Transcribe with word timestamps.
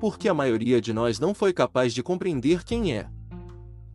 Porque 0.00 0.28
a 0.28 0.34
maioria 0.34 0.80
de 0.80 0.94
nós 0.94 1.20
não 1.20 1.34
foi 1.34 1.52
capaz 1.52 1.92
de 1.92 2.02
compreender 2.02 2.64
quem 2.64 2.94
é. 2.96 3.06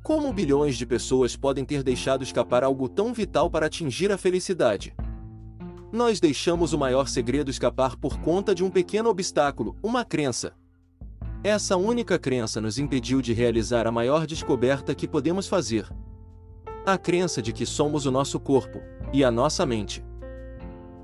Como 0.03 0.31
bilhões 0.31 0.77
de 0.77 0.85
pessoas 0.85 1.35
podem 1.35 1.65
ter 1.65 1.81
deixado 1.81 2.23
escapar 2.23 2.63
algo 2.63 2.87
tão 2.87 3.11
vital 3.11 3.49
para 3.49 3.65
atingir 3.65 4.11
a 4.11 4.17
felicidade? 4.17 4.95
Nós 5.91 6.19
deixamos 6.19 6.73
o 6.73 6.77
maior 6.77 7.07
segredo 7.07 7.49
escapar 7.49 7.95
por 7.95 8.19
conta 8.19 8.53
de 8.53 8.63
um 8.63 8.69
pequeno 8.69 9.09
obstáculo, 9.09 9.75
uma 9.81 10.05
crença. 10.05 10.53
Essa 11.43 11.75
única 11.75 12.19
crença 12.19 12.61
nos 12.61 12.77
impediu 12.77 13.19
de 13.19 13.33
realizar 13.33 13.87
a 13.87 13.91
maior 13.91 14.27
descoberta 14.27 14.93
que 14.93 15.07
podemos 15.07 15.47
fazer. 15.47 15.89
A 16.85 16.99
crença 16.99 17.41
de 17.41 17.51
que 17.51 17.65
somos 17.65 18.05
o 18.05 18.11
nosso 18.11 18.39
corpo 18.39 18.79
e 19.11 19.23
a 19.23 19.31
nossa 19.31 19.65
mente. 19.65 20.05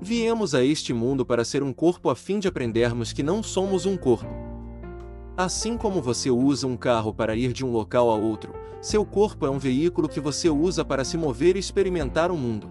Viemos 0.00 0.54
a 0.54 0.64
este 0.64 0.92
mundo 0.92 1.26
para 1.26 1.44
ser 1.44 1.62
um 1.62 1.72
corpo 1.72 2.08
a 2.08 2.14
fim 2.14 2.38
de 2.38 2.46
aprendermos 2.46 3.12
que 3.12 3.22
não 3.22 3.42
somos 3.42 3.84
um 3.84 3.96
corpo. 3.96 4.41
Assim 5.42 5.76
como 5.76 6.00
você 6.00 6.30
usa 6.30 6.68
um 6.68 6.76
carro 6.76 7.12
para 7.12 7.34
ir 7.34 7.52
de 7.52 7.66
um 7.66 7.72
local 7.72 8.08
a 8.12 8.14
outro, 8.14 8.54
seu 8.80 9.04
corpo 9.04 9.44
é 9.44 9.50
um 9.50 9.58
veículo 9.58 10.08
que 10.08 10.20
você 10.20 10.48
usa 10.48 10.84
para 10.84 11.04
se 11.04 11.16
mover 11.16 11.56
e 11.56 11.58
experimentar 11.58 12.30
o 12.30 12.36
mundo. 12.36 12.70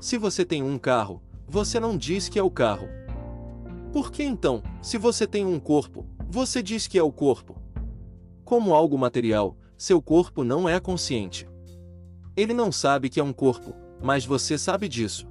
Se 0.00 0.16
você 0.16 0.44
tem 0.44 0.62
um 0.62 0.78
carro, 0.78 1.20
você 1.44 1.80
não 1.80 1.96
diz 1.96 2.28
que 2.28 2.38
é 2.38 2.42
o 2.42 2.48
carro. 2.48 2.86
Por 3.92 4.12
que 4.12 4.22
então, 4.22 4.62
se 4.80 4.96
você 4.96 5.26
tem 5.26 5.44
um 5.44 5.58
corpo, 5.58 6.06
você 6.28 6.62
diz 6.62 6.86
que 6.86 6.96
é 6.96 7.02
o 7.02 7.10
corpo? 7.10 7.56
Como 8.44 8.74
algo 8.74 8.96
material, 8.96 9.56
seu 9.76 10.00
corpo 10.00 10.44
não 10.44 10.68
é 10.68 10.78
consciente. 10.78 11.48
Ele 12.36 12.54
não 12.54 12.70
sabe 12.70 13.08
que 13.08 13.18
é 13.18 13.24
um 13.24 13.32
corpo, 13.32 13.74
mas 14.00 14.24
você 14.24 14.56
sabe 14.56 14.88
disso. 14.88 15.26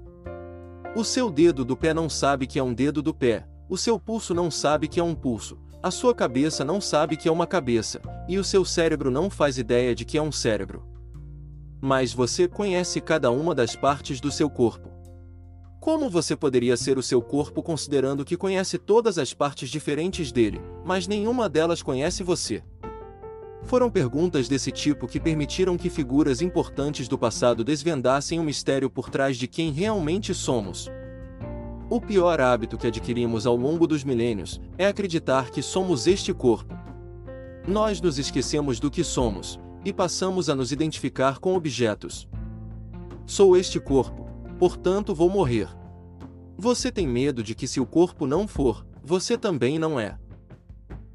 O 0.97 1.05
seu 1.05 1.31
dedo 1.31 1.63
do 1.63 1.77
pé 1.77 1.93
não 1.93 2.09
sabe 2.09 2.45
que 2.45 2.59
é 2.59 2.63
um 2.63 2.73
dedo 2.73 3.01
do 3.01 3.13
pé, 3.13 3.47
o 3.69 3.77
seu 3.77 3.97
pulso 3.97 4.33
não 4.33 4.51
sabe 4.51 4.89
que 4.89 4.99
é 4.99 5.03
um 5.03 5.15
pulso, 5.15 5.57
a 5.83 5.89
sua 5.89 6.13
cabeça 6.13 6.63
não 6.63 6.79
sabe 6.79 7.17
que 7.17 7.27
é 7.27 7.31
uma 7.31 7.47
cabeça, 7.47 7.99
e 8.27 8.37
o 8.37 8.43
seu 8.43 8.63
cérebro 8.63 9.09
não 9.09 9.31
faz 9.31 9.57
ideia 9.57 9.95
de 9.95 10.05
que 10.05 10.17
é 10.17 10.21
um 10.21 10.31
cérebro. 10.31 10.85
Mas 11.81 12.13
você 12.13 12.47
conhece 12.47 13.01
cada 13.01 13.31
uma 13.31 13.55
das 13.55 13.75
partes 13.75 14.21
do 14.21 14.31
seu 14.31 14.47
corpo. 14.47 14.91
Como 15.79 16.07
você 16.07 16.35
poderia 16.35 16.77
ser 16.77 16.99
o 16.99 17.03
seu 17.03 17.19
corpo 17.19 17.63
considerando 17.63 18.23
que 18.23 18.37
conhece 18.37 18.77
todas 18.77 19.17
as 19.17 19.33
partes 19.33 19.71
diferentes 19.71 20.31
dele, 20.31 20.61
mas 20.85 21.07
nenhuma 21.07 21.49
delas 21.49 21.81
conhece 21.81 22.21
você? 22.21 22.63
Foram 23.63 23.89
perguntas 23.89 24.47
desse 24.47 24.71
tipo 24.71 25.07
que 25.07 25.19
permitiram 25.19 25.77
que 25.77 25.89
figuras 25.89 26.41
importantes 26.43 27.07
do 27.07 27.17
passado 27.17 27.63
desvendassem 27.63 28.39
o 28.39 28.43
mistério 28.43 28.89
por 28.89 29.09
trás 29.09 29.35
de 29.35 29.47
quem 29.47 29.71
realmente 29.71 30.31
somos. 30.33 30.91
O 31.91 31.99
pior 31.99 32.39
hábito 32.39 32.77
que 32.77 32.87
adquirimos 32.87 33.45
ao 33.45 33.57
longo 33.57 33.85
dos 33.85 34.01
milênios 34.01 34.61
é 34.77 34.87
acreditar 34.87 35.51
que 35.51 35.61
somos 35.61 36.07
este 36.07 36.33
corpo. 36.33 36.73
Nós 37.67 37.99
nos 37.99 38.17
esquecemos 38.17 38.79
do 38.79 38.89
que 38.89 39.03
somos 39.03 39.59
e 39.83 39.91
passamos 39.91 40.49
a 40.49 40.55
nos 40.55 40.71
identificar 40.71 41.39
com 41.39 41.53
objetos. 41.53 42.29
Sou 43.25 43.57
este 43.57 43.77
corpo, 43.77 44.25
portanto 44.57 45.13
vou 45.13 45.29
morrer. 45.29 45.67
Você 46.57 46.93
tem 46.93 47.05
medo 47.05 47.43
de 47.43 47.53
que, 47.53 47.67
se 47.67 47.81
o 47.81 47.85
corpo 47.85 48.25
não 48.25 48.47
for, 48.47 48.87
você 49.03 49.37
também 49.37 49.77
não 49.77 49.99
é. 49.99 50.17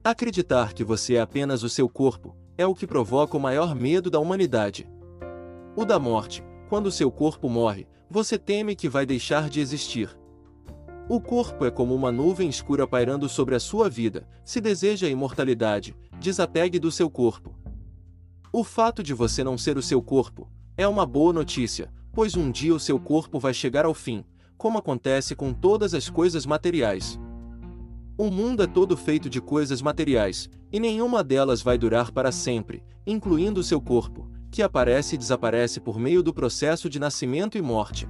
Acreditar 0.05 0.75
que 0.75 0.85
você 0.85 1.15
é 1.15 1.23
apenas 1.23 1.63
o 1.63 1.71
seu 1.71 1.89
corpo 1.89 2.37
é 2.59 2.67
o 2.67 2.75
que 2.75 2.87
provoca 2.87 3.35
o 3.35 3.41
maior 3.41 3.75
medo 3.75 4.11
da 4.11 4.21
humanidade. 4.21 4.87
O 5.75 5.87
da 5.87 5.99
morte, 5.99 6.45
quando 6.69 6.93
seu 6.93 7.11
corpo 7.11 7.49
morre, 7.49 7.89
você 8.11 8.37
teme 8.37 8.77
que 8.77 8.91
vai 8.91 9.07
deixar 9.07 9.49
de 9.49 9.59
existir. 9.59 10.15
O 11.09 11.21
corpo 11.21 11.65
é 11.65 11.71
como 11.71 11.95
uma 11.95 12.11
nuvem 12.11 12.49
escura 12.49 12.85
pairando 12.85 13.29
sobre 13.29 13.55
a 13.55 13.61
sua 13.61 13.89
vida. 13.89 14.27
Se 14.45 14.61
deseja 14.61 15.07
a 15.07 15.11
imortalidade, 15.11 15.95
desapegue 16.19 16.81
do 16.81 16.91
seu 16.91 17.09
corpo. 17.09 17.55
O 18.53 18.65
fato 18.65 19.05
de 19.05 19.15
você 19.15 19.45
não 19.45 19.57
ser 19.57 19.79
o 19.79 19.83
seu 19.83 20.03
corpo 20.03 20.51
é 20.77 20.87
uma 20.89 21.07
boa 21.07 21.33
notícia, 21.33 21.93
pois 22.13 22.35
um 22.35 22.51
dia 22.51 22.75
o 22.75 22.81
seu 22.81 22.99
corpo 22.99 23.39
vai 23.39 23.55
chegar 23.55 23.85
ao 23.85 23.95
fim, 23.95 24.25
como 24.59 24.79
acontece 24.79 25.37
com 25.37 25.53
todas 25.53 25.95
as 25.95 26.11
coisas 26.11 26.45
materiais. 26.45 27.21
O 28.19 28.29
mundo 28.29 28.65
é 28.65 28.67
todo 28.67 28.97
feito 28.97 29.31
de 29.31 29.41
coisas 29.41 29.81
materiais, 29.81 30.51
e 30.73 30.81
nenhuma 30.81 31.23
delas 31.23 31.63
vai 31.63 31.79
durar 31.79 32.11
para 32.11 32.33
sempre, 32.33 32.83
incluindo 33.07 33.61
o 33.61 33.65
seu 33.65 33.81
corpo, 33.81 34.29
que 34.51 34.61
aparece 34.61 35.15
e 35.15 35.19
desaparece 35.19 35.79
por 35.79 36.01
meio 36.01 36.21
do 36.21 36.35
processo 36.35 36.91
de 36.91 36.99
nascimento 36.99 37.57
e 37.57 37.63
morte. 37.63 38.09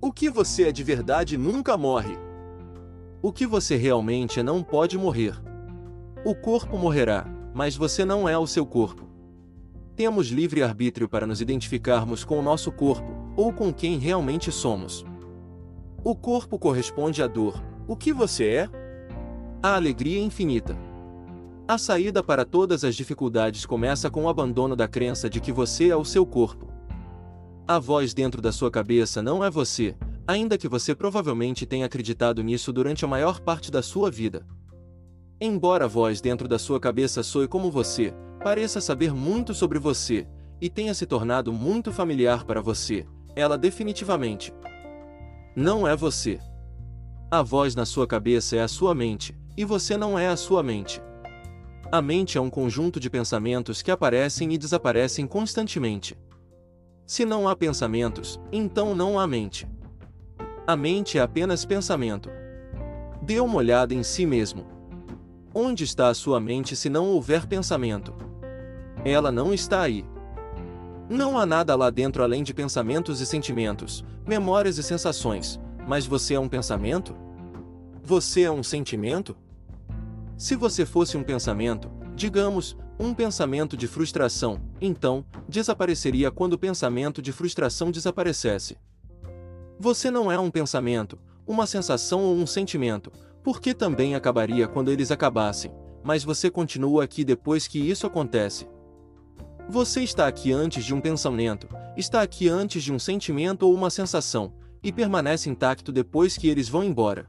O 0.00 0.12
que 0.12 0.30
você 0.30 0.68
é 0.68 0.72
de 0.72 0.84
verdade 0.84 1.36
nunca 1.36 1.76
morre. 1.76 2.16
O 3.20 3.32
que 3.32 3.44
você 3.44 3.74
realmente 3.74 4.38
é 4.38 4.44
não 4.44 4.62
pode 4.62 4.96
morrer. 4.96 5.34
O 6.24 6.36
corpo 6.36 6.78
morrerá, 6.78 7.26
mas 7.52 7.76
você 7.76 8.04
não 8.04 8.28
é 8.28 8.38
o 8.38 8.46
seu 8.46 8.64
corpo. 8.64 9.08
Temos 9.96 10.28
livre 10.28 10.62
arbítrio 10.62 11.08
para 11.08 11.26
nos 11.26 11.40
identificarmos 11.40 12.24
com 12.24 12.38
o 12.38 12.42
nosso 12.42 12.70
corpo, 12.70 13.12
ou 13.36 13.52
com 13.52 13.72
quem 13.72 13.98
realmente 13.98 14.52
somos. 14.52 15.04
O 16.04 16.14
corpo 16.14 16.60
corresponde 16.60 17.20
à 17.20 17.26
dor. 17.26 17.60
O 17.88 17.96
que 17.96 18.12
você 18.12 18.46
é? 18.46 18.70
A 19.60 19.74
alegria 19.74 20.20
infinita. 20.20 20.78
A 21.66 21.76
saída 21.76 22.22
para 22.22 22.44
todas 22.44 22.84
as 22.84 22.94
dificuldades 22.94 23.66
começa 23.66 24.08
com 24.08 24.26
o 24.26 24.28
abandono 24.28 24.76
da 24.76 24.86
crença 24.86 25.28
de 25.28 25.40
que 25.40 25.50
você 25.50 25.88
é 25.88 25.96
o 25.96 26.04
seu 26.04 26.24
corpo. 26.24 26.77
A 27.70 27.78
voz 27.78 28.14
dentro 28.14 28.40
da 28.40 28.50
sua 28.50 28.70
cabeça 28.70 29.20
não 29.20 29.44
é 29.44 29.50
você, 29.50 29.94
ainda 30.26 30.56
que 30.56 30.66
você 30.66 30.94
provavelmente 30.94 31.66
tenha 31.66 31.84
acreditado 31.84 32.42
nisso 32.42 32.72
durante 32.72 33.04
a 33.04 33.08
maior 33.08 33.40
parte 33.40 33.70
da 33.70 33.82
sua 33.82 34.10
vida. 34.10 34.46
Embora 35.38 35.84
a 35.84 35.86
voz 35.86 36.22
dentro 36.22 36.48
da 36.48 36.58
sua 36.58 36.80
cabeça 36.80 37.22
soe 37.22 37.46
como 37.46 37.70
você, 37.70 38.14
pareça 38.42 38.80
saber 38.80 39.12
muito 39.12 39.52
sobre 39.52 39.78
você, 39.78 40.26
e 40.62 40.70
tenha 40.70 40.94
se 40.94 41.04
tornado 41.04 41.52
muito 41.52 41.92
familiar 41.92 42.42
para 42.44 42.62
você, 42.62 43.06
ela 43.36 43.58
definitivamente 43.58 44.50
não 45.54 45.86
é 45.86 45.94
você. 45.94 46.38
A 47.30 47.42
voz 47.42 47.74
na 47.74 47.84
sua 47.84 48.06
cabeça 48.06 48.56
é 48.56 48.62
a 48.62 48.68
sua 48.68 48.94
mente, 48.94 49.38
e 49.58 49.64
você 49.66 49.94
não 49.94 50.18
é 50.18 50.28
a 50.28 50.38
sua 50.38 50.62
mente. 50.62 51.02
A 51.92 52.00
mente 52.00 52.38
é 52.38 52.40
um 52.40 52.48
conjunto 52.48 52.98
de 52.98 53.10
pensamentos 53.10 53.82
que 53.82 53.90
aparecem 53.90 54.54
e 54.54 54.56
desaparecem 54.56 55.26
constantemente. 55.26 56.16
Se 57.08 57.24
não 57.24 57.48
há 57.48 57.56
pensamentos, 57.56 58.38
então 58.52 58.94
não 58.94 59.18
há 59.18 59.26
mente. 59.26 59.66
A 60.66 60.76
mente 60.76 61.16
é 61.16 61.22
apenas 61.22 61.64
pensamento. 61.64 62.28
Dê 63.22 63.40
uma 63.40 63.56
olhada 63.56 63.94
em 63.94 64.02
si 64.02 64.26
mesmo. 64.26 64.66
Onde 65.54 65.84
está 65.84 66.08
a 66.08 66.14
sua 66.14 66.38
mente 66.38 66.76
se 66.76 66.90
não 66.90 67.06
houver 67.06 67.46
pensamento? 67.46 68.14
Ela 69.06 69.32
não 69.32 69.54
está 69.54 69.80
aí. 69.80 70.04
Não 71.08 71.38
há 71.38 71.46
nada 71.46 71.74
lá 71.74 71.88
dentro 71.88 72.22
além 72.22 72.42
de 72.42 72.52
pensamentos 72.52 73.22
e 73.22 73.26
sentimentos, 73.26 74.04
memórias 74.26 74.76
e 74.76 74.82
sensações, 74.82 75.58
mas 75.86 76.04
você 76.04 76.34
é 76.34 76.40
um 76.40 76.46
pensamento? 76.46 77.16
Você 78.02 78.42
é 78.42 78.50
um 78.50 78.62
sentimento? 78.62 79.34
Se 80.36 80.54
você 80.54 80.84
fosse 80.84 81.16
um 81.16 81.22
pensamento, 81.22 81.90
digamos, 82.14 82.76
um 82.98 83.14
pensamento 83.14 83.76
de 83.76 83.86
frustração, 83.86 84.60
então, 84.80 85.24
desapareceria 85.48 86.30
quando 86.30 86.54
o 86.54 86.58
pensamento 86.58 87.22
de 87.22 87.32
frustração 87.32 87.90
desaparecesse. 87.90 88.76
Você 89.78 90.10
não 90.10 90.32
é 90.32 90.38
um 90.38 90.50
pensamento, 90.50 91.18
uma 91.46 91.66
sensação 91.66 92.20
ou 92.20 92.34
um 92.36 92.46
sentimento, 92.46 93.12
Porque 93.42 93.72
também 93.72 94.14
acabaria 94.14 94.68
quando 94.68 94.90
eles 94.90 95.10
acabassem, 95.10 95.72
mas 96.04 96.24
você 96.24 96.50
continua 96.50 97.04
aqui 97.04 97.24
depois 97.24 97.66
que 97.66 97.78
isso 97.78 98.06
acontece. 98.06 98.68
Você 99.68 100.02
está 100.02 100.26
aqui 100.26 100.52
antes 100.52 100.84
de 100.84 100.94
um 100.94 101.00
pensamento, 101.00 101.68
está 101.96 102.20
aqui 102.20 102.48
antes 102.48 102.82
de 102.82 102.92
um 102.92 102.98
sentimento 102.98 103.62
ou 103.62 103.74
uma 103.74 103.90
sensação, 103.90 104.52
e 104.82 104.92
permanece 104.92 105.48
intacto 105.48 105.90
depois 105.90 106.36
que 106.36 106.48
eles 106.48 106.68
vão 106.68 106.84
embora. 106.84 107.26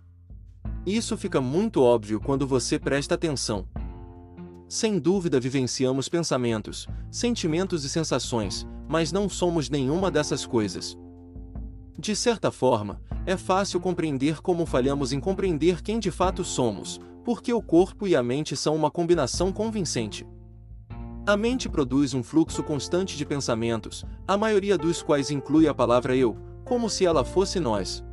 Isso 0.86 1.18
fica 1.18 1.40
muito 1.42 1.82
óbvio 1.82 2.20
quando 2.20 2.48
você 2.48 2.78
presta 2.78 3.16
atenção. 3.16 3.66
Sem 4.70 5.00
dúvida 5.00 5.40
vivenciamos 5.40 6.08
pensamentos, 6.08 6.88
sentimentos 7.10 7.84
e 7.84 7.90
sensações, 7.90 8.68
mas 8.88 9.12
não 9.12 9.28
somos 9.28 9.68
nenhuma 9.68 10.12
dessas 10.12 10.46
coisas. 10.46 10.96
De 11.98 12.16
certa 12.16 12.52
forma, 12.52 13.02
é 13.26 13.36
fácil 13.36 13.80
compreender 13.80 14.44
como 14.44 14.68
falhamos 14.68 15.12
em 15.12 15.20
compreender 15.20 15.82
quem 15.82 15.98
de 15.98 16.12
fato 16.12 16.44
somos, 16.44 17.00
porque 17.26 17.52
o 17.52 17.64
corpo 17.64 18.06
e 18.06 18.16
a 18.16 18.22
mente 18.22 18.56
são 18.56 18.76
uma 18.76 18.92
combinação 18.92 19.52
convincente. 19.52 20.24
A 21.26 21.36
mente 21.36 21.68
produz 21.68 22.14
um 22.14 22.22
fluxo 22.22 22.62
constante 22.62 23.18
de 23.18 23.26
pensamentos, 23.26 24.06
a 24.28 24.38
maioria 24.38 24.78
dos 24.78 25.02
quais 25.02 25.32
inclui 25.32 25.68
a 25.68 25.74
palavra 25.74 26.16
eu, 26.16 26.38
como 26.64 26.92
se 26.92 27.08
ela 27.08 27.26
fosse 27.26 27.60
nós. 27.60 28.04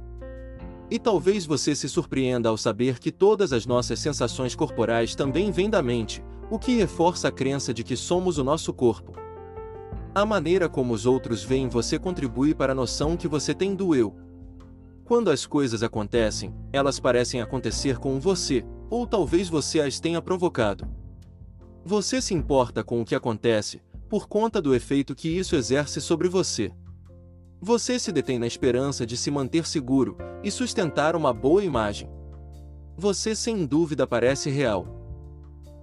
E 0.90 0.98
talvez 0.98 1.44
você 1.44 1.74
se 1.74 1.86
surpreenda 1.86 2.48
ao 2.48 2.56
saber 2.56 2.98
que 2.98 3.12
todas 3.12 3.52
as 3.52 3.66
nossas 3.66 3.98
sensações 3.98 4.54
corporais 4.54 5.14
também 5.14 5.50
vêm 5.50 5.68
da 5.68 5.82
mente, 5.82 6.22
o 6.50 6.58
que 6.58 6.76
reforça 6.76 7.28
a 7.28 7.32
crença 7.32 7.74
de 7.74 7.82
que 7.82 7.96
somos 7.96 8.38
o 8.38 8.44
nosso 8.44 8.72
corpo. 8.72 9.12
A 10.14 10.24
maneira 10.24 10.68
como 10.68 10.94
os 10.94 11.04
outros 11.04 11.42
veem 11.42 11.68
você 11.68 11.98
contribui 11.98 12.54
para 12.54 12.72
a 12.72 12.74
noção 12.74 13.16
que 13.16 13.28
você 13.28 13.52
tem 13.52 13.74
do 13.74 13.94
eu. 13.94 14.14
Quando 15.04 15.30
as 15.30 15.44
coisas 15.44 15.82
acontecem, 15.82 16.54
elas 16.72 16.98
parecem 16.98 17.40
acontecer 17.40 17.98
com 17.98 18.18
você, 18.18 18.64
ou 18.88 19.06
talvez 19.06 19.48
você 19.48 19.80
as 19.80 20.00
tenha 20.00 20.22
provocado. 20.22 20.88
Você 21.84 22.20
se 22.20 22.34
importa 22.34 22.82
com 22.82 23.00
o 23.00 23.04
que 23.04 23.14
acontece, 23.14 23.80
por 24.08 24.26
conta 24.26 24.60
do 24.60 24.74
efeito 24.74 25.14
que 25.14 25.28
isso 25.28 25.54
exerce 25.54 26.00
sobre 26.00 26.28
você. 26.28 26.72
Você 27.60 27.98
se 27.98 28.10
detém 28.10 28.38
na 28.38 28.46
esperança 28.46 29.06
de 29.06 29.16
se 29.16 29.30
manter 29.30 29.66
seguro 29.66 30.16
e 30.42 30.50
sustentar 30.50 31.14
uma 31.14 31.32
boa 31.32 31.62
imagem. 31.62 32.08
Você 32.96 33.34
sem 33.34 33.66
dúvida 33.66 34.06
parece 34.06 34.48
real. 34.50 34.95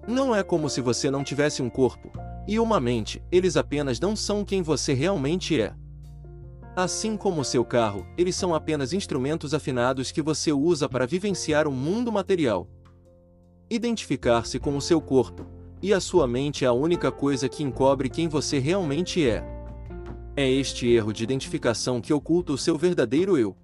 Não 0.07 0.35
é 0.35 0.44
como 0.44 0.69
se 0.69 0.81
você 0.81 1.09
não 1.09 1.23
tivesse 1.23 1.61
um 1.61 1.69
corpo 1.69 2.11
e 2.45 2.59
uma 2.59 2.79
mente, 2.79 3.23
eles 3.31 3.55
apenas 3.55 4.00
não 4.00 4.15
são 4.15 4.44
quem 4.44 4.61
você 4.61 4.94
realmente 4.94 5.59
é. 5.59 5.73
Assim 6.75 7.15
como 7.15 7.44
seu 7.45 7.63
carro, 7.63 8.05
eles 8.17 8.35
são 8.35 8.53
apenas 8.53 8.91
instrumentos 8.91 9.53
afinados 9.53 10.11
que 10.11 10.21
você 10.21 10.51
usa 10.51 10.89
para 10.89 11.05
vivenciar 11.05 11.67
o 11.67 11.71
mundo 11.71 12.11
material. 12.11 12.67
Identificar-se 13.69 14.59
com 14.59 14.75
o 14.75 14.81
seu 14.81 15.00
corpo 15.00 15.45
e 15.81 15.94
a 15.94 16.01
sua 16.01 16.27
mente 16.27 16.65
é 16.65 16.67
a 16.67 16.73
única 16.73 17.11
coisa 17.11 17.47
que 17.47 17.63
encobre 17.63 18.09
quem 18.09 18.27
você 18.27 18.59
realmente 18.59 19.25
é. 19.27 19.44
É 20.35 20.49
este 20.49 20.88
erro 20.91 21.13
de 21.13 21.23
identificação 21.23 22.01
que 22.01 22.11
oculta 22.11 22.51
o 22.51 22.57
seu 22.57 22.77
verdadeiro 22.77 23.38
eu. 23.38 23.56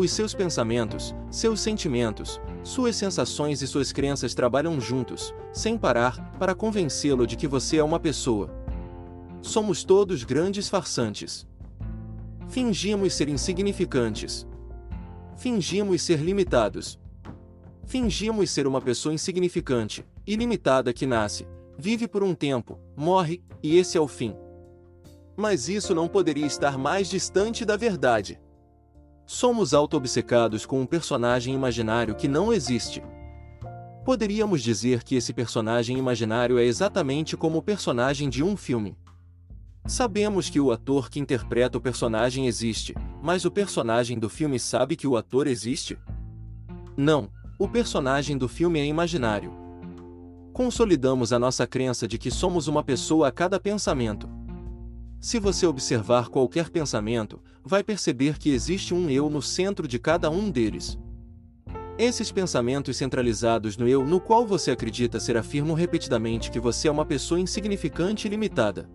Os 0.00 0.12
seus 0.12 0.32
pensamentos, 0.32 1.14
seus 1.30 1.60
sentimentos, 1.60 2.40
suas 2.64 2.96
sensações 2.96 3.60
e 3.60 3.66
suas 3.66 3.92
crenças 3.92 4.32
trabalham 4.32 4.80
juntos, 4.80 5.34
sem 5.52 5.76
parar, 5.76 6.32
para 6.38 6.54
convencê-lo 6.54 7.26
de 7.26 7.36
que 7.36 7.46
você 7.46 7.76
é 7.76 7.84
uma 7.84 8.00
pessoa. 8.00 8.48
Somos 9.42 9.84
todos 9.84 10.24
grandes 10.24 10.70
farsantes. 10.70 11.46
Fingimos 12.48 13.12
ser 13.12 13.28
insignificantes. 13.28 14.46
Fingimos 15.36 16.00
ser 16.00 16.20
limitados. 16.20 16.98
Fingimos 17.84 18.50
ser 18.50 18.66
uma 18.66 18.80
pessoa 18.80 19.12
insignificante, 19.12 20.02
ilimitada 20.26 20.94
que 20.94 21.04
nasce, 21.04 21.46
vive 21.76 22.08
por 22.08 22.24
um 22.24 22.34
tempo, 22.34 22.78
morre, 22.96 23.44
e 23.62 23.76
esse 23.76 23.98
é 23.98 24.00
o 24.00 24.08
fim 24.08 24.34
mas 25.36 25.70
isso 25.70 25.94
não 25.94 26.06
poderia 26.06 26.44
estar 26.44 26.76
mais 26.76 27.08
distante 27.08 27.64
da 27.64 27.74
verdade. 27.74 28.38
Somos 29.32 29.72
auto-obcecados 29.72 30.66
com 30.66 30.80
um 30.80 30.84
personagem 30.84 31.54
imaginário 31.54 32.16
que 32.16 32.26
não 32.26 32.52
existe. 32.52 33.00
Poderíamos 34.04 34.60
dizer 34.60 35.04
que 35.04 35.14
esse 35.14 35.32
personagem 35.32 35.96
imaginário 35.96 36.58
é 36.58 36.64
exatamente 36.64 37.36
como 37.36 37.58
o 37.58 37.62
personagem 37.62 38.28
de 38.28 38.42
um 38.42 38.56
filme. 38.56 38.98
Sabemos 39.86 40.50
que 40.50 40.58
o 40.58 40.72
ator 40.72 41.08
que 41.08 41.20
interpreta 41.20 41.78
o 41.78 41.80
personagem 41.80 42.48
existe, 42.48 42.92
mas 43.22 43.44
o 43.44 43.52
personagem 43.52 44.18
do 44.18 44.28
filme 44.28 44.58
sabe 44.58 44.96
que 44.96 45.06
o 45.06 45.16
ator 45.16 45.46
existe? 45.46 45.96
Não, 46.96 47.30
o 47.56 47.68
personagem 47.68 48.36
do 48.36 48.48
filme 48.48 48.80
é 48.80 48.84
imaginário. 48.84 49.52
Consolidamos 50.52 51.32
a 51.32 51.38
nossa 51.38 51.68
crença 51.68 52.08
de 52.08 52.18
que 52.18 52.32
somos 52.32 52.66
uma 52.66 52.82
pessoa 52.82 53.28
a 53.28 53.30
cada 53.30 53.60
pensamento. 53.60 54.28
Se 55.20 55.38
você 55.38 55.68
observar 55.68 56.30
qualquer 56.30 56.68
pensamento, 56.68 57.40
vai 57.64 57.82
perceber 57.82 58.38
que 58.38 58.50
existe 58.50 58.94
um 58.94 59.10
eu 59.10 59.28
no 59.28 59.42
centro 59.42 59.86
de 59.86 59.98
cada 59.98 60.30
um 60.30 60.50
deles. 60.50 60.98
Esses 61.98 62.32
pensamentos 62.32 62.96
centralizados 62.96 63.76
no 63.76 63.86
eu 63.86 64.04
no 64.06 64.20
qual 64.20 64.46
você 64.46 64.70
acredita 64.70 65.20
ser 65.20 65.36
afirmam 65.36 65.74
repetidamente 65.74 66.50
que 66.50 66.58
você 66.58 66.88
é 66.88 66.90
uma 66.90 67.04
pessoa 67.04 67.38
insignificante 67.38 68.26
e 68.26 68.30
limitada. 68.30 68.88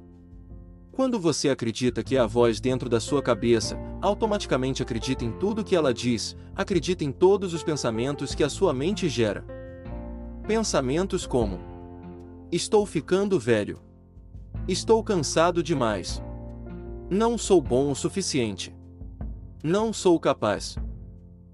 Quando 0.92 1.20
você 1.20 1.50
acredita 1.50 2.04
que 2.04 2.16
é 2.16 2.20
a 2.20 2.26
voz 2.26 2.60
dentro 2.60 2.90
da 2.90 3.00
sua 3.00 3.22
cabeça, 3.22 3.78
automaticamente 4.02 4.82
acredita 4.82 5.26
em 5.26 5.32
tudo 5.34 5.64
que 5.64 5.76
ela 5.76 5.94
diz, 5.94 6.36
acredita 6.56 7.04
em 7.04 7.12
todos 7.12 7.54
os 7.54 7.64
pensamentos 7.64 8.34
que 8.34 8.44
a 8.44 8.50
sua 8.50 8.74
mente 8.74 9.10
gera. 9.10 9.46
Pensamentos 10.48 11.28
como: 11.28 11.60
Estou 12.52 12.86
ficando 12.86 13.38
velho. 13.38 13.80
Estou 14.68 15.04
cansado 15.04 15.62
demais. 15.62 16.24
Não 17.10 17.38
sou 17.38 17.62
bom 17.62 17.92
o 17.92 17.96
suficiente. 17.96 18.76
Não 19.64 19.94
sou 19.94 20.20
capaz. 20.20 20.76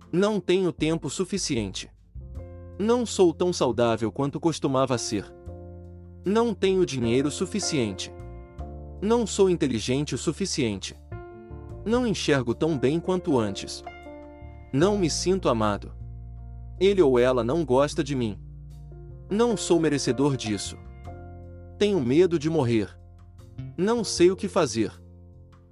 Não 0.10 0.40
tenho 0.40 0.72
tempo 0.72 1.10
suficiente. 1.10 1.92
Não 2.80 3.06
sou 3.06 3.34
tão 3.34 3.52
saudável 3.52 4.14
quanto 4.14 4.40
costumava 4.40 4.98
ser. 4.98 5.26
Não 6.26 6.54
tenho 6.54 6.86
dinheiro 6.86 7.30
suficiente. 7.30 8.14
Não 9.02 9.28
sou 9.28 9.50
inteligente 9.50 10.16
o 10.16 10.18
suficiente. 10.18 10.96
Não 11.84 12.08
enxergo 12.08 12.56
tão 12.56 12.78
bem 12.78 12.98
quanto 12.98 13.38
antes. 13.38 13.84
Não 14.72 14.98
me 14.98 15.10
sinto 15.10 15.50
amado. 15.50 15.92
Ele 16.80 17.02
ou 17.02 17.20
ela 17.20 17.44
não 17.44 17.66
gosta 17.66 18.02
de 18.02 18.16
mim. 18.16 18.40
Não 19.30 19.58
sou 19.58 19.82
merecedor 19.82 20.38
disso. 20.38 20.78
Tenho 21.78 22.00
medo 22.00 22.40
de 22.40 22.50
morrer. 22.50 22.98
Não 23.78 24.02
sei 24.02 24.32
o 24.32 24.36
que 24.36 24.48
fazer. 24.48 25.01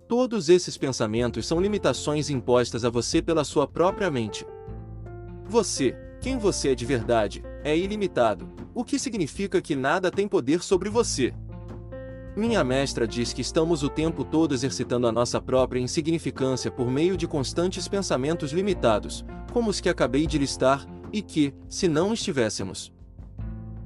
Todos 0.10 0.50
esses 0.50 0.76
pensamentos 0.76 1.46
são 1.46 1.62
limitações 1.62 2.32
impostas 2.32 2.84
a 2.84 2.90
você 2.90 3.22
pela 3.22 3.44
sua 3.44 3.68
própria 3.68 4.10
mente. 4.10 4.44
Você, 5.46 5.96
quem 6.20 6.36
você 6.36 6.70
é 6.70 6.76
de 6.76 6.84
verdade, 6.84 7.44
é 7.64 7.78
ilimitado, 7.78 8.50
o 8.74 8.84
que 8.84 8.98
significa 8.98 9.62
que 9.62 9.76
nada 9.76 10.10
tem 10.10 10.28
poder 10.28 10.64
sobre 10.64 10.90
você. 10.90 11.32
Minha 12.36 12.64
mestra 12.64 13.08
diz 13.08 13.34
que 13.34 13.42
estamos 13.42 13.84
o 13.84 13.88
tempo 13.88 14.24
todo 14.24 14.56
exercitando 14.56 15.06
a 15.06 15.12
nossa 15.12 15.40
própria 15.40 15.80
insignificância 15.80 16.72
por 16.72 16.90
meio 16.90 17.16
de 17.16 17.28
constantes 17.28 17.88
pensamentos 17.88 18.52
limitados, 18.52 19.24
como 19.54 19.70
os 19.70 19.80
que 19.80 19.90
acabei 19.90 20.26
de 20.26 20.40
listar, 20.40 20.88
e 21.14 21.22
que, 21.22 21.54
se 21.70 21.88
não 21.88 22.14
estivéssemos 22.14 22.92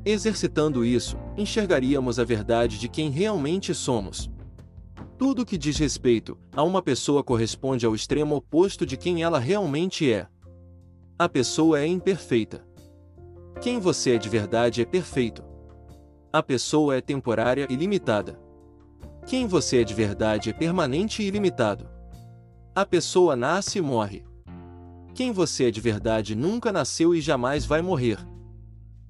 Exercitando 0.05 0.83
isso, 0.83 1.17
enxergaríamos 1.37 2.19
a 2.19 2.25
verdade 2.25 2.77
de 2.77 2.89
quem 2.89 3.09
realmente 3.09 3.73
somos. 3.73 4.29
Tudo 5.23 5.45
que 5.45 5.57
diz 5.57 5.77
respeito 5.77 6.37
a 6.53 6.63
uma 6.63 6.81
pessoa 6.81 7.23
corresponde 7.23 7.85
ao 7.85 7.95
extremo 7.95 8.35
oposto 8.35 8.85
de 8.85 8.97
quem 8.97 9.23
ela 9.23 9.39
realmente 9.39 10.11
é. 10.11 10.27
A 11.17 11.29
pessoa 11.29 11.79
é 11.79 11.87
imperfeita. 11.87 12.67
Quem 13.61 13.79
você 13.79 14.15
é 14.15 14.17
de 14.17 14.27
verdade 14.27 14.81
é 14.81 14.85
perfeito. 14.85 15.41
A 16.29 16.43
pessoa 16.43 16.97
é 16.97 16.99
temporária 16.99 17.65
e 17.69 17.75
limitada. 17.77 18.37
Quem 19.25 19.47
você 19.47 19.79
é 19.79 19.83
de 19.85 19.93
verdade 19.93 20.49
é 20.49 20.53
permanente 20.53 21.23
e 21.23 21.27
ilimitado. 21.27 21.87
A 22.75 22.85
pessoa 22.85 23.33
nasce 23.33 23.77
e 23.77 23.81
morre. 23.81 24.25
Quem 25.15 25.31
você 25.31 25.69
é 25.69 25.71
de 25.71 25.79
verdade 25.79 26.35
nunca 26.35 26.69
nasceu 26.69 27.15
e 27.15 27.21
jamais 27.21 27.65
vai 27.65 27.81
morrer. 27.81 28.17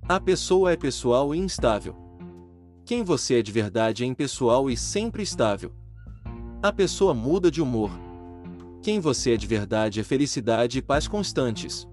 A 0.08 0.20
pessoa 0.20 0.72
é 0.72 0.78
pessoal 0.78 1.34
e 1.34 1.40
instável. 1.40 1.96
Quem 2.86 3.04
você 3.04 3.40
é 3.40 3.42
de 3.42 3.52
verdade 3.52 4.04
é 4.04 4.06
impessoal 4.06 4.70
e 4.70 4.78
sempre 4.78 5.24
estável. 5.24 5.74
A 6.64 6.72
pessoa 6.72 7.14
muda 7.14 7.52
de 7.52 7.62
humor. 7.62 7.92
Quem 8.82 8.98
você 8.98 9.34
é 9.34 9.38
de 9.38 9.46
verdade 9.46 10.00
é 10.00 10.04
felicidade 10.04 10.78
e 10.78 10.82
paz 10.82 11.10
constantes. 11.10 11.86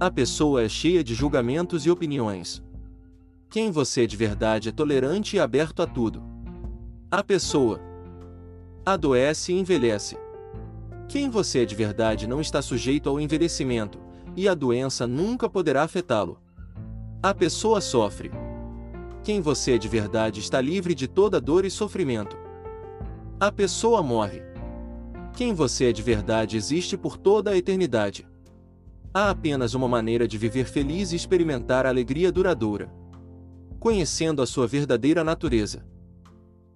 A 0.00 0.10
pessoa 0.10 0.62
é 0.62 0.68
cheia 0.68 1.04
de 1.04 1.12
julgamentos 1.12 1.84
e 1.84 1.90
opiniões. 1.90 2.64
Quem 3.50 3.70
você 3.70 4.04
é 4.04 4.06
de 4.06 4.16
verdade 4.16 4.70
é 4.70 4.72
tolerante 4.72 5.36
e 5.36 5.40
aberto 5.40 5.82
a 5.82 5.86
tudo. 5.86 6.22
A 7.10 7.22
pessoa 7.22 7.78
adoece 8.82 9.52
e 9.52 9.58
envelhece. 9.58 10.16
Quem 11.06 11.28
você 11.28 11.58
é 11.58 11.64
de 11.66 11.74
verdade 11.74 12.26
não 12.26 12.40
está 12.40 12.62
sujeito 12.62 13.10
ao 13.10 13.20
envelhecimento, 13.20 13.98
e 14.34 14.48
a 14.48 14.54
doença 14.54 15.06
nunca 15.06 15.50
poderá 15.50 15.82
afetá-lo. 15.82 16.40
A 17.22 17.34
pessoa 17.34 17.82
sofre. 17.82 18.30
Quem 19.22 19.42
você 19.42 19.72
é 19.72 19.78
de 19.78 19.86
verdade 19.86 20.40
está 20.40 20.62
livre 20.62 20.94
de 20.94 21.06
toda 21.06 21.38
dor 21.38 21.66
e 21.66 21.70
sofrimento. 21.70 22.45
A 23.38 23.52
pessoa 23.52 24.02
morre. 24.02 24.40
Quem 25.34 25.52
você 25.52 25.90
é 25.90 25.92
de 25.92 26.00
verdade 26.00 26.56
existe 26.56 26.96
por 26.96 27.18
toda 27.18 27.50
a 27.50 27.56
eternidade. 27.56 28.26
Há 29.12 29.28
apenas 29.28 29.74
uma 29.74 29.86
maneira 29.86 30.26
de 30.26 30.38
viver 30.38 30.64
feliz 30.64 31.12
e 31.12 31.16
experimentar 31.16 31.84
a 31.84 31.90
alegria 31.90 32.32
duradoura. 32.32 32.90
Conhecendo 33.78 34.40
a 34.40 34.46
sua 34.46 34.66
verdadeira 34.66 35.22
natureza. 35.22 35.86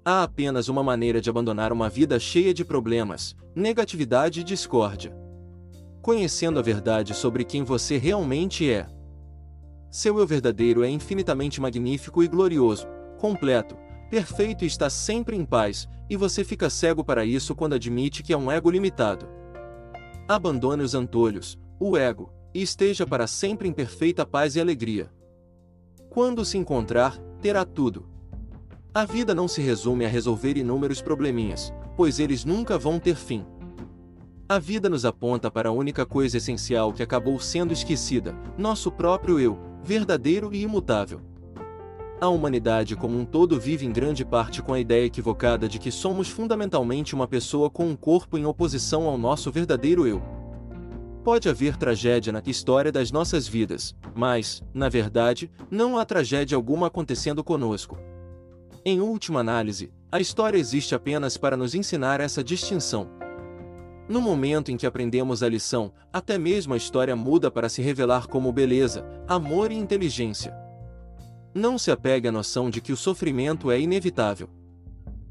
Há 0.05 0.23
apenas 0.23 0.69
uma 0.69 0.83
maneira 0.83 1.19
de 1.19 1.31
abandonar 1.31 1.73
uma 1.73 1.89
vida 1.89 2.21
cheia 2.21 2.53
de 2.53 2.63
problemas, 2.63 3.35
negatividade 3.57 4.41
e 4.41 4.45
discórdia. 4.45 5.17
Conhecendo 6.03 6.59
a 6.59 6.63
verdade 6.63 7.15
sobre 7.15 7.43
quem 7.43 7.65
você 7.65 7.97
realmente 7.97 8.71
é. 8.71 8.87
Seu 9.91 10.19
eu 10.19 10.27
verdadeiro 10.27 10.85
é 10.85 10.91
infinitamente 10.91 11.59
magnífico 11.59 12.23
e 12.23 12.29
glorioso, 12.29 12.87
completo, 13.19 13.79
perfeito 14.11 14.65
e 14.65 14.67
está 14.67 14.91
sempre 14.91 15.37
em 15.37 15.45
paz, 15.45 15.89
e 16.11 16.17
você 16.17 16.43
fica 16.43 16.69
cego 16.69 17.05
para 17.05 17.25
isso 17.25 17.55
quando 17.55 17.75
admite 17.75 18.23
que 18.23 18.33
é 18.33 18.37
um 18.37 18.51
ego 18.51 18.69
limitado. 18.69 19.29
Abandone 20.29 20.83
os 20.83 20.95
antolhos, 20.95 21.57
o 21.79 21.97
ego, 21.97 22.33
e 22.53 22.61
esteja 22.61 23.07
para 23.07 23.29
sempre 23.29 23.69
em 23.69 23.73
perfeita 23.73 24.27
paz 24.27 24.57
e 24.57 24.61
alegria. 24.61 25.11
Quando 26.11 26.45
se 26.45 26.59
encontrar, 26.59 27.17
terá 27.41 27.65
tudo. 27.65 28.09
A 28.93 29.05
vida 29.05 29.33
não 29.33 29.47
se 29.47 29.63
resume 29.63 30.05
a 30.05 30.09
resolver 30.09 30.57
inúmeros 30.57 31.01
probleminhas, 31.01 31.73
pois 31.97 32.19
eles 32.19 32.45
nunca 32.45 32.77
vão 32.77 32.99
ter 32.99 33.15
fim. 33.15 33.47
A 34.49 34.59
vida 34.59 34.89
nos 34.89 35.05
aponta 35.05 35.49
para 35.49 35.69
a 35.69 35.73
única 35.73 36.05
coisa 36.05 36.39
essencial 36.39 36.93
que 36.93 37.05
acabou 37.05 37.39
sendo 37.39 37.73
esquecida: 37.73 38.35
nosso 38.59 38.91
próprio 38.91 39.39
eu, 39.39 39.57
verdadeiro 39.85 40.53
e 40.53 40.63
imutável. 40.63 41.30
A 42.21 42.29
humanidade 42.29 42.97
como 42.97 43.19
um 43.19 43.25
todo 43.25 43.59
vive 43.59 43.87
em 43.87 43.93
grande 43.93 44.27
parte 44.27 44.61
com 44.61 44.75
a 44.75 44.79
ideia 44.79 45.07
equivocada 45.07 45.67
de 45.67 45.79
que 45.79 45.91
somos 45.91 46.29
fundamentalmente 46.29 47.15
uma 47.15 47.27
pessoa 47.27 47.71
com 47.71 47.87
um 47.87 47.97
corpo 47.97 48.37
em 48.37 48.45
oposição 48.45 49.07
ao 49.07 49.17
nosso 49.17 49.51
verdadeiro 49.51 50.07
eu. 50.07 50.21
Pode 51.25 51.49
haver 51.49 51.79
tragédia 51.79 52.31
na 52.31 52.43
história 52.45 52.93
das 52.93 53.11
nossas 53.11 53.49
vidas, 53.49 53.97
mas, 54.15 54.63
na 54.75 54.91
verdade, 54.91 55.51
não 55.71 55.97
há 55.97 56.05
tragédia 56.05 56.57
alguma 56.57 56.89
acontecendo 56.89 57.43
conosco. 57.43 57.97
Em 58.85 59.01
última 59.01 59.41
análise, 59.41 59.91
a 60.13 60.21
história 60.21 60.59
existe 60.59 60.95
apenas 60.95 61.39
para 61.39 61.57
nos 61.57 61.75
ensinar 61.75 62.21
essa 62.21 62.45
distinção. 62.45 63.09
No 64.07 64.21
momento 64.21 64.71
em 64.71 64.77
que 64.77 64.87
aprendemos 64.87 65.43
a 65.43 65.49
lição, 65.49 65.91
até 66.13 66.37
mesmo 66.37 66.75
a 66.75 66.77
história 66.77 67.17
muda 67.17 67.51
para 67.51 67.71
se 67.71 67.81
revelar 67.81 68.27
como 68.27 68.53
beleza, 68.53 69.07
amor 69.27 69.73
e 69.73 69.77
inteligência. 69.77 70.70
Não 71.55 71.77
se 71.77 71.91
apegue 71.91 72.29
à 72.29 72.33
noção 72.33 72.71
de 72.71 72.81
que 72.81 72.93
o 72.93 72.97
sofrimento 72.97 73.73
é 73.73 73.81
inevitável. 73.81 74.49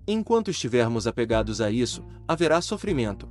Enquanto 0.05 0.51
estivermos 0.51 1.07
apegados 1.07 1.61
a 1.61 1.71
isso, 1.71 2.03
haverá 2.27 2.59
sofrimento. 2.61 3.29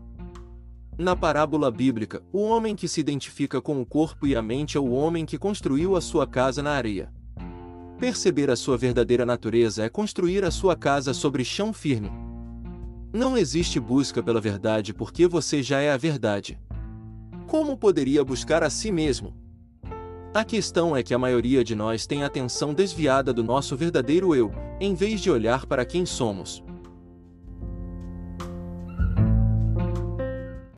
Na 0.96 1.14
parábola 1.14 1.70
bíblica, 1.70 2.22
o 2.32 2.40
homem 2.40 2.74
que 2.74 2.88
se 2.88 2.98
identifica 2.98 3.60
com 3.60 3.80
o 3.80 3.86
corpo 3.86 4.26
e 4.26 4.34
a 4.34 4.40
mente 4.40 4.76
é 4.76 4.80
o 4.80 4.90
homem 4.90 5.26
que 5.26 5.36
construiu 5.36 5.96
a 5.96 6.00
sua 6.00 6.26
casa 6.26 6.62
na 6.62 6.72
areia. 6.72 7.12
Perceber 7.98 8.50
a 8.50 8.56
sua 8.56 8.78
verdadeira 8.78 9.26
natureza 9.26 9.84
é 9.84 9.88
construir 9.88 10.42
a 10.42 10.50
sua 10.50 10.74
casa 10.74 11.12
sobre 11.12 11.44
chão 11.44 11.72
firme. 11.72 12.10
Não 13.12 13.36
existe 13.36 13.78
busca 13.78 14.22
pela 14.22 14.40
verdade 14.40 14.94
porque 14.94 15.28
você 15.28 15.62
já 15.62 15.80
é 15.80 15.92
a 15.92 15.96
verdade. 15.96 16.58
Como 17.46 17.76
poderia 17.76 18.24
buscar 18.24 18.62
a 18.62 18.70
si 18.70 18.90
mesmo? 18.90 19.36
A 20.34 20.44
questão 20.44 20.94
é 20.94 21.02
que 21.02 21.14
a 21.14 21.18
maioria 21.18 21.64
de 21.64 21.74
nós 21.74 22.06
tem 22.06 22.22
a 22.22 22.26
atenção 22.26 22.74
desviada 22.74 23.32
do 23.32 23.42
nosso 23.42 23.74
verdadeiro 23.76 24.34
eu, 24.34 24.52
em 24.78 24.94
vez 24.94 25.22
de 25.22 25.30
olhar 25.30 25.64
para 25.64 25.86
quem 25.86 26.04
somos. 26.04 26.62